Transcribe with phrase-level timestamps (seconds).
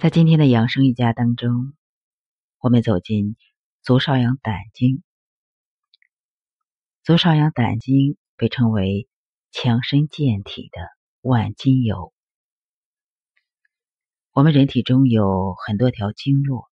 [0.00, 1.74] 在今天的养生瑜伽当中，
[2.58, 3.36] 我们走进
[3.82, 5.02] 足少阳胆经。
[7.04, 9.10] 足少阳胆经被称为
[9.52, 10.80] 强身健体的
[11.20, 12.14] 万金油。
[14.32, 16.70] 我们人体中有很多条经络，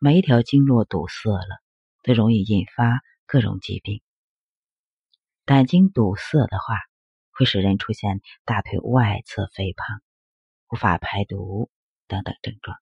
[0.00, 1.62] 每一条经络堵塞了，
[2.02, 4.02] 都容易引发各种疾病。
[5.44, 6.80] 胆经堵塞的话，
[7.30, 10.02] 会使人出现大腿外侧肥胖，
[10.72, 11.70] 无法排毒。
[12.22, 12.78] 等等症状，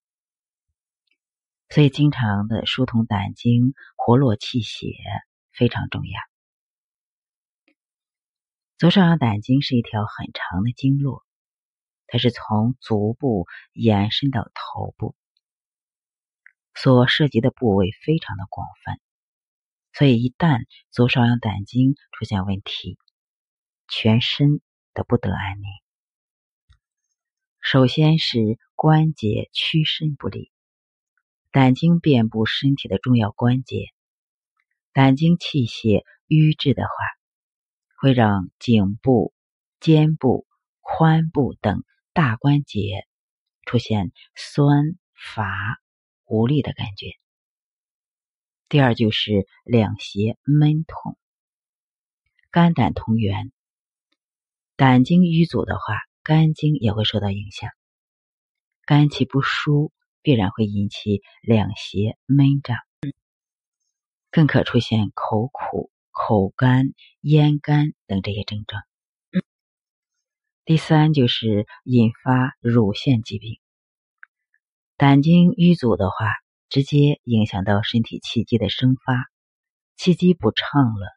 [1.70, 4.88] 所以经常的疏通胆经、活络气血
[5.52, 6.20] 非常重要。
[8.76, 11.24] 足少阳胆经是一条很长的经络，
[12.06, 15.14] 它是从足部延伸到头部，
[16.74, 19.00] 所涉及的部位非常的广泛，
[19.92, 22.98] 所以一旦足少阳胆经出现问题，
[23.88, 24.60] 全身
[24.92, 25.81] 都不得安宁。
[27.64, 30.50] 首先是关节屈伸不利，
[31.52, 33.86] 胆经遍布身体的重要关节，
[34.92, 36.90] 胆经气血瘀滞的话，
[38.00, 39.32] 会让颈部、
[39.78, 40.44] 肩部、
[40.82, 43.06] 髋部等大关节
[43.64, 45.80] 出现酸乏
[46.24, 47.12] 无力的感觉。
[48.68, 51.16] 第二就是两胁闷痛，
[52.50, 53.52] 肝胆同源，
[54.74, 56.00] 胆经瘀阻的话。
[56.24, 57.68] 肝经也会受到影响，
[58.84, 59.92] 肝气不舒
[60.22, 62.76] 必然会引起两胁闷胀，
[64.30, 68.84] 更可出现口苦、口干、咽干等这些症状。
[70.64, 73.58] 第三就是引发乳腺疾病，
[74.96, 76.28] 胆经瘀阻的话，
[76.68, 79.28] 直接影响到身体气机的生发，
[79.96, 81.08] 气机不畅了，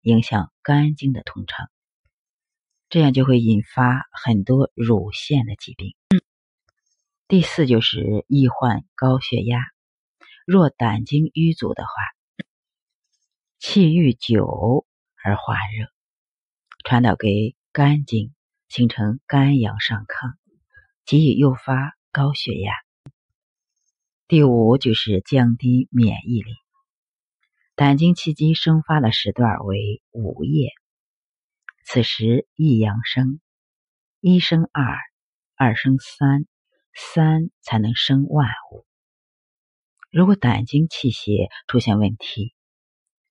[0.00, 1.70] 影响肝经的通畅。
[2.90, 5.94] 这样就会引发很多乳腺的疾病。
[7.26, 9.60] 第四就是易患高血压。
[10.46, 11.90] 若胆经瘀阻的话，
[13.58, 14.86] 气郁久
[15.22, 15.88] 而化热，
[16.84, 18.32] 传导给肝经，
[18.68, 20.32] 形成肝阳上亢，
[21.04, 22.72] 极易诱发高血压。
[24.26, 26.54] 第五就是降低免疫力。
[27.74, 30.70] 胆经气机生发的时段为午夜。
[31.90, 33.40] 此时一阳生，
[34.20, 34.84] 一生二，
[35.56, 36.46] 二生三，
[36.94, 38.84] 三才能生万物。
[40.10, 42.54] 如果胆经气血出现问题，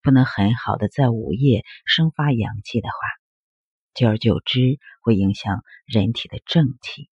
[0.02, 2.96] 不能很好的在午夜生发阳气的话，
[3.94, 7.12] 久而久之会影响人体的正气，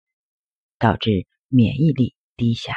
[0.78, 2.76] 导致免疫力低下。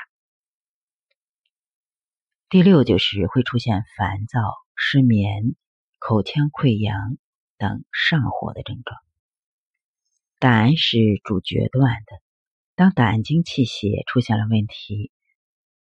[2.49, 4.41] 第六就是会出现烦躁、
[4.75, 5.55] 失眠、
[5.99, 7.19] 口腔溃疡。
[7.59, 8.99] 等上火的症状，
[10.39, 12.21] 胆是主决断的。
[12.75, 15.13] 当胆经气血出现了问题，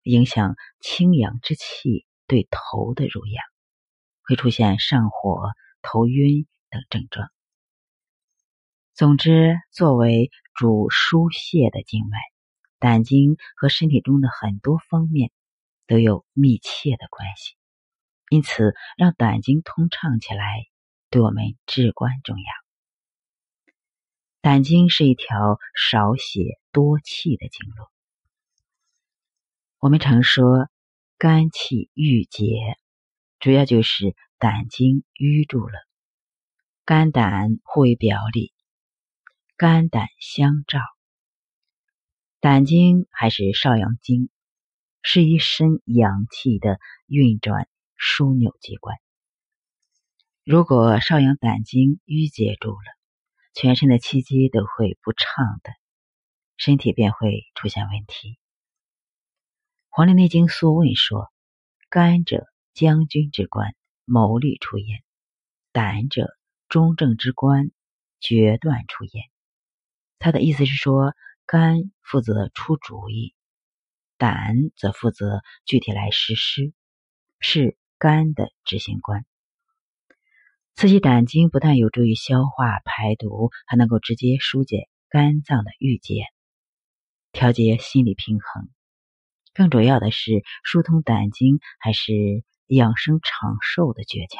[0.03, 3.43] 影响清阳之气对头的濡养，
[4.21, 5.49] 会出现上火、
[5.81, 7.29] 头晕等症状。
[8.93, 12.19] 总之，作为主疏泄的经脉，
[12.77, 15.31] 胆经和身体中的很多方面
[15.87, 17.55] 都有密切的关系。
[18.29, 20.67] 因此，让胆经通畅起来。
[21.13, 22.43] 对我们至关重要。
[24.41, 27.91] 胆经是一条少血多气的经络。
[29.77, 30.71] 我们常说
[31.19, 32.45] 肝气郁结，
[33.37, 35.73] 主要就是胆经淤住了。
[36.83, 38.51] 肝胆互为表里，
[39.55, 40.79] 肝胆相照。
[42.39, 44.31] 胆经还是少阳经，
[45.03, 47.69] 是一身阳气的运转
[47.99, 48.97] 枢纽机关。
[50.45, 52.97] 如果少阳胆经淤结住了，
[53.53, 55.71] 全身的气机都会不畅的，
[56.57, 58.31] 身体便会出现问题。
[59.87, 61.31] 《黄帝内经·素问》说
[61.87, 64.99] ：“肝者将军之官，谋虑出焉；
[65.71, 66.35] 胆者
[66.67, 67.71] 中正之官，
[68.19, 69.23] 决断出焉。”
[70.19, 71.15] 他的意思是说，
[71.45, 73.33] 肝负责出主意，
[74.17, 76.73] 胆则负责具体来实施，
[77.39, 79.25] 是肝的执行官。
[80.75, 86.25] 刺激胆经不但有助于消化排毒，还能够直接疏解肝脏的郁结，
[87.31, 88.69] 调节心理平衡。
[89.53, 92.11] 更主要的是，疏通胆经还是
[92.65, 94.39] 养生长寿的诀窍。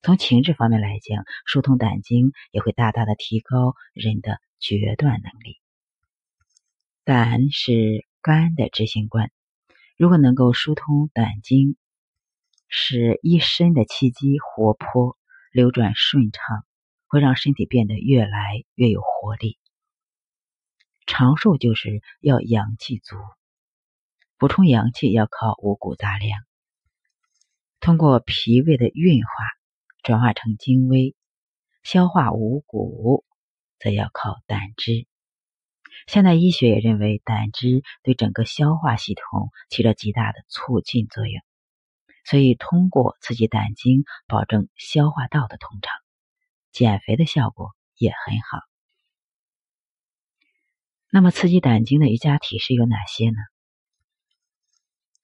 [0.00, 5.60] 从情志方面来讲，疏通胆经也会大大的提高人的决断能力。
[7.04, 9.30] 胆是肝的执行官，
[9.98, 11.76] 如果能够疏通胆经。
[12.76, 15.16] 使一身的气机活泼、
[15.52, 16.66] 流转顺畅，
[17.06, 19.60] 会让身体变得越来越有活力。
[21.06, 23.14] 长寿就是要阳气足，
[24.38, 26.40] 补充阳气要靠五谷杂粮，
[27.78, 29.30] 通过脾胃的运化
[30.02, 31.14] 转化成精微，
[31.84, 33.24] 消化五谷
[33.78, 35.06] 则要靠胆汁。
[36.08, 41.40] 现代医学也认为胆汁对整个消化系统起着极大的促进作用，
[42.24, 45.92] 所以通过刺激胆经，保证消化道的通畅，
[46.72, 48.60] 减肥的效果也很好。
[51.10, 53.36] 那么，刺激胆经的瑜伽体式有哪些呢？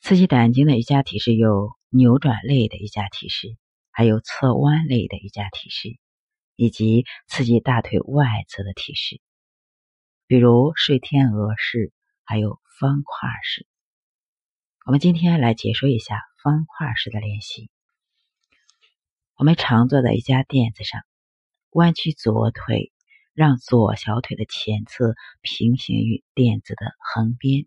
[0.00, 3.56] 刺激胆经的瑜伽体式有扭转类的瑜伽体式，
[3.90, 5.98] 还有侧弯类的瑜伽体式，
[6.54, 9.20] 以及刺激大腿外侧的体式，
[10.26, 11.92] 比如睡天鹅式，
[12.24, 13.66] 还有方块式。
[14.86, 17.70] 我们今天来解说一下方块式的练习。
[19.36, 21.02] 我们常坐在一家垫子上，
[21.70, 22.92] 弯曲左腿。
[23.32, 27.66] 让左小腿的前侧平行于垫子的横边，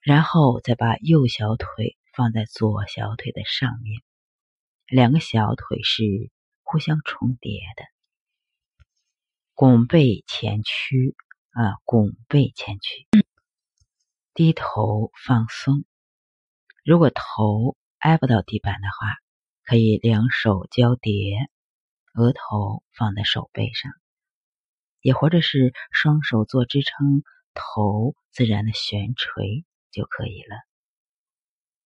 [0.00, 4.00] 然后再把右小腿放在左小腿的上面，
[4.86, 6.30] 两个小腿是
[6.62, 7.84] 互相重叠的。
[9.52, 11.16] 拱背前屈
[11.50, 13.08] 啊，拱背前屈，
[14.34, 15.84] 低头放松。
[16.84, 19.16] 如果头挨不到地板的话，
[19.64, 21.50] 可以两手交叠。
[22.14, 23.92] 额头放在手背上，
[25.00, 27.22] 也或者是双手做支撑，
[27.54, 30.56] 头自然的悬垂就可以了。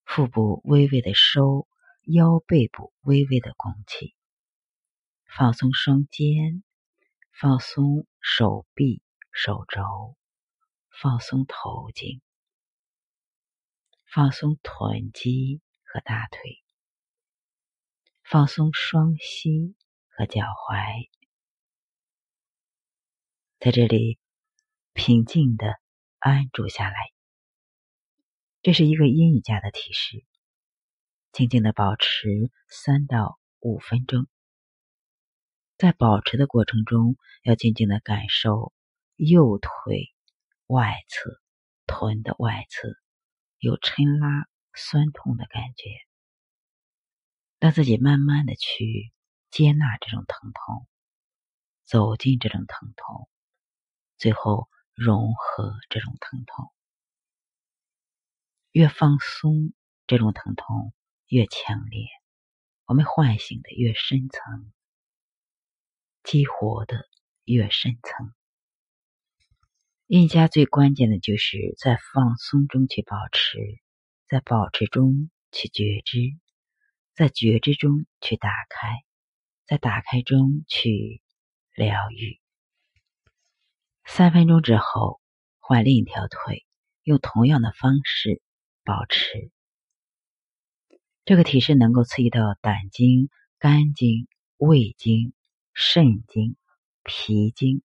[0.06, 1.68] 腹部微微的收，
[2.04, 4.14] 腰背部微微的拱起，
[5.26, 6.64] 放松双肩，
[7.30, 10.16] 放松手臂、手肘，
[10.88, 12.22] 放松头颈，
[14.14, 16.62] 放松臀肌和大腿，
[18.22, 19.74] 放松双膝。
[20.16, 21.10] 和脚踝，
[23.58, 24.20] 在这里
[24.92, 25.80] 平静的
[26.20, 26.94] 安住下来。
[28.62, 30.24] 这是一个阴瑜伽的提示，
[31.32, 34.28] 静静的保持三到五分钟。
[35.76, 38.72] 在保持的过程中，要静静的感受
[39.16, 40.14] 右腿
[40.68, 41.40] 外侧
[41.86, 42.88] 臀的外侧
[43.64, 45.88] 有抻拉、酸痛的感觉，
[47.58, 49.10] 让自己慢慢的去。
[49.50, 50.88] 接纳这种疼痛，
[51.84, 53.28] 走进这种疼痛，
[54.18, 56.72] 最后融合这种疼痛。
[58.72, 59.72] 越放松，
[60.08, 60.92] 这种疼痛
[61.28, 62.08] 越强烈，
[62.86, 64.72] 我们唤醒的越深层，
[66.24, 67.08] 激活的
[67.44, 68.34] 越深层。
[70.06, 73.58] 瑜伽最关键的就是在放松中去保持，
[74.28, 76.18] 在保持中去觉知，
[77.14, 78.88] 在觉知中去打开。
[79.66, 81.22] 在打开中去
[81.74, 82.38] 疗愈。
[84.04, 85.22] 三分钟之后，
[85.58, 86.66] 换另一条腿，
[87.02, 88.42] 用同样的方式
[88.84, 89.50] 保持。
[91.24, 94.28] 这个体式能够刺激到胆经、肝经、
[94.58, 95.32] 胃经、
[95.72, 96.56] 肾经、
[97.02, 97.82] 脾经、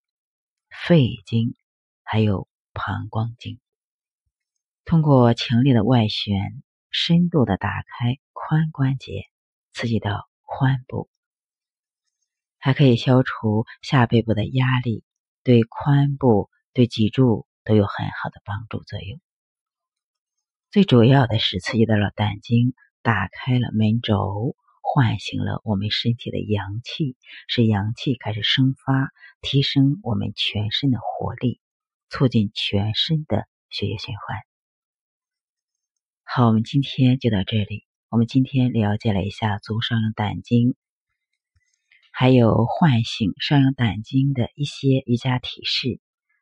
[0.69, 1.55] 肺经，
[2.11, 3.59] 还有膀胱经。
[4.83, 9.25] 通过强烈的外旋，深度的打开髋关节，
[9.73, 11.07] 刺激到髋部。
[12.57, 15.03] 还可以消除下背部的压力，
[15.43, 19.21] 对髋部、对脊柱都有很好的帮助作用。
[20.71, 22.73] 最主要的是刺激到了胆经，
[23.03, 27.15] 打开了门轴，唤醒了我们身体的阳气，
[27.47, 29.11] 使阳气开始生发，
[29.41, 31.61] 提升我们全身的活力，
[32.09, 34.37] 促进全身的血液循环。
[36.23, 37.85] 好，我们今天就到这里。
[38.09, 40.75] 我们今天了解了一下足上阳胆经。
[42.11, 46.01] 还有唤醒上阳胆经的一些瑜伽体式，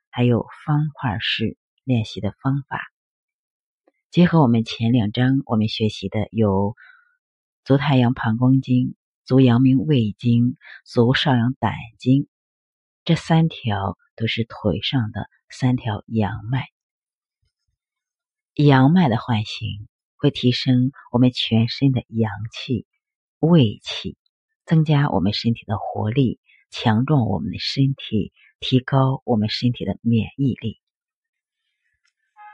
[0.10, 2.82] 还有方块式练习的方法。
[4.10, 6.76] 结合我们前两章我们学习的有
[7.64, 8.96] 足太阳膀胱经、
[9.26, 10.56] 足阳明胃经、
[10.86, 12.28] 足少阳胆经，
[13.08, 16.68] 这三条都是腿上的三条阳脉。
[18.54, 19.88] 阳脉的唤醒
[20.18, 22.86] 会提升我们全身的阳气、
[23.40, 24.18] 胃气。
[24.66, 30.82] 增加我们身体的活力，强壮我们的身体，提高我们身体的免疫力。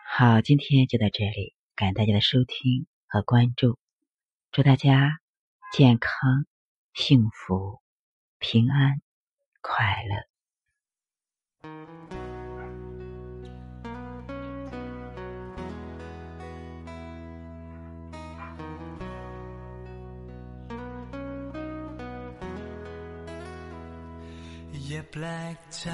[0.06, 3.80] 好，今天就到这里，感谢大家的收听和关注，
[4.52, 5.18] 祝大家
[5.72, 6.46] 健康、
[6.94, 7.82] 幸福、
[8.38, 9.02] 平安、
[9.60, 10.33] 快乐。
[11.64, 25.88] อย่าแปลกใจ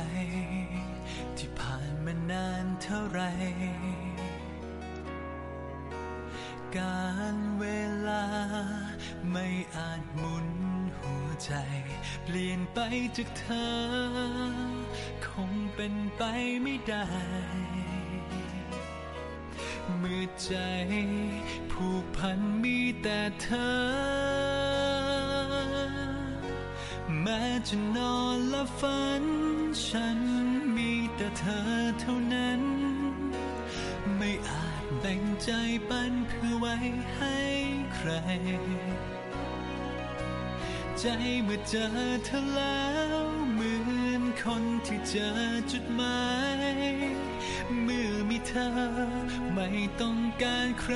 [1.37, 3.21] ที่ผ่านมานานเท่าไร
[6.77, 7.65] การเว
[8.07, 8.25] ลา
[9.31, 10.68] ไม่อาจหมุน
[11.43, 11.51] ใจ
[12.23, 12.79] เปลี่ยนไป
[13.17, 13.71] จากเธอ
[15.25, 16.21] คงเป็นไป
[16.61, 17.07] ไม่ได้
[19.97, 20.53] เมื่อใจ
[21.71, 23.79] ผูกพันมีแต่เธอ
[27.21, 29.23] แม้จะนอนและฝัน
[29.87, 30.19] ฉัน
[30.75, 31.61] มีแต่เธอ
[31.99, 32.61] เท่านั้น
[34.17, 35.49] ไม่อาจแบ่งใจ
[35.89, 36.75] ปันเพื่อไว้
[37.15, 37.37] ให้
[37.95, 38.11] ใคร
[41.03, 41.07] ใจ
[41.45, 41.87] เมื่อเจอ
[42.25, 42.87] เธอแล้
[43.23, 45.29] วเหมือนคนที่เจอ
[45.71, 46.21] จุดหมา
[46.57, 46.73] ย
[47.83, 48.69] เมื่อมีเธอ
[49.53, 49.67] ไม่
[50.01, 50.95] ต้องการใคร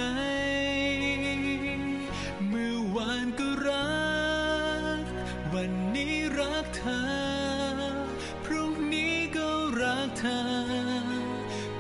[2.48, 3.94] เมื่อวานก็รั
[5.02, 5.04] ก
[5.54, 7.04] วันนี้รักเธอ
[8.44, 9.50] พรุ่งนี้ก็
[9.82, 10.42] รักเธอ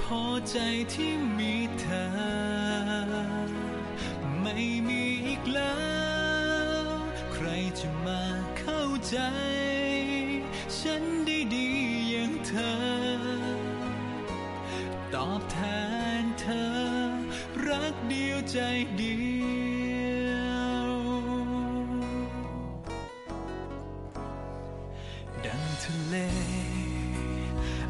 [0.01, 0.57] พอใจ
[0.93, 1.13] ที่
[9.09, 9.17] ใจ
[10.77, 11.67] ฉันได้ดี
[12.09, 12.75] อย่างเธอ
[15.13, 15.57] ตอบแท
[16.21, 16.65] นเธอ
[17.67, 18.57] รักเดียวใจ
[18.97, 19.17] เดี
[20.27, 20.33] ย
[20.87, 20.91] ว
[25.45, 26.15] ดังทะเล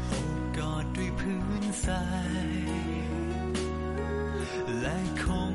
[0.06, 2.04] โอบกอดด้วยพื้นทรา
[2.48, 2.54] ย
[4.80, 5.54] และคง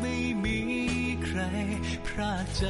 [0.00, 0.60] ไม่มี
[1.24, 1.40] ใคร
[2.06, 2.66] พรากใจ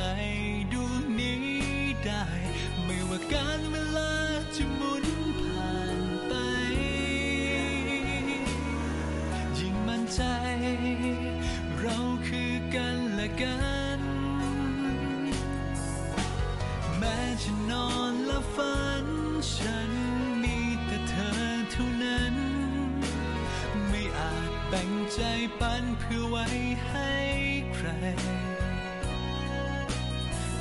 [25.60, 26.46] ปันเพื่อไว้
[26.86, 27.12] ให้
[27.74, 27.88] ใคร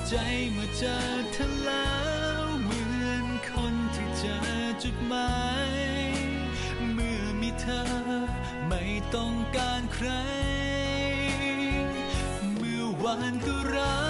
[0.07, 0.13] ใจ
[0.53, 0.97] เมื่อเจอ
[1.33, 1.93] เธอแล้
[2.41, 4.37] วเหมือนคนที่เจอ
[4.83, 5.33] จุดหมา
[5.69, 5.71] ย
[6.93, 7.83] เมื่อมีเธอ
[8.67, 8.83] ไม่
[9.15, 10.09] ต้องการใคร
[12.57, 14.01] เมื่อวานก็รั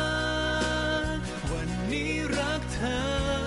[1.16, 1.20] ก
[1.52, 3.43] วันนี้รักเธอ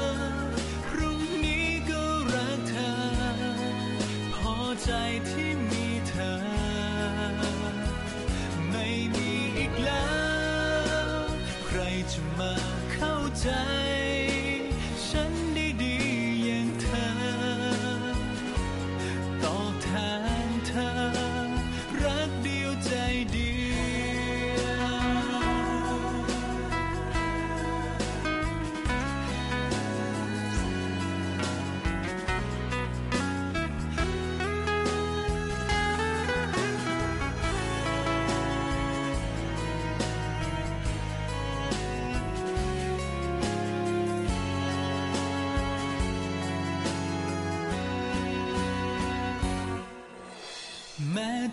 [12.38, 12.54] มา
[12.92, 13.49] เข้าใจ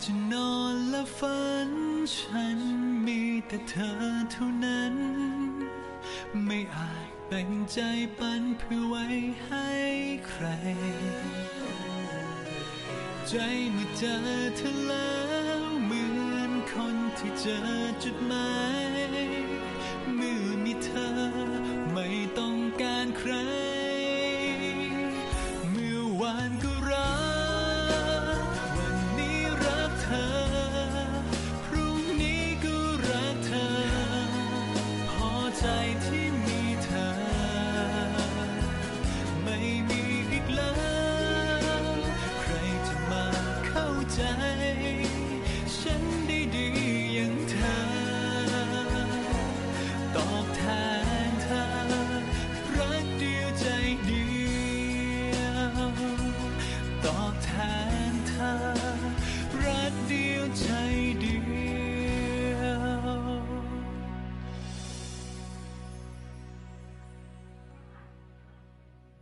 [0.02, 1.70] จะนอนและฝัน
[2.16, 2.60] ฉัน
[3.06, 3.92] มีแต่เธอ
[4.32, 4.96] เท่านั้น
[6.46, 7.80] ไม่อาจแบ่งใจ
[8.20, 9.06] ปันเพื่อไว้
[9.46, 9.70] ให้
[10.28, 10.46] ใคร
[13.30, 13.36] ใจ
[13.74, 14.18] เมื่อเจอ
[14.58, 15.14] เธอแล้
[15.60, 16.04] วเหมื
[16.36, 17.60] อนคนที่เจอ
[18.04, 18.52] จุดหมา
[18.90, 19.04] ย
[20.16, 21.12] เมื่อมีเธอ
[21.94, 22.08] ไม่
[22.38, 22.63] ต้อง
[44.16, 44.63] 在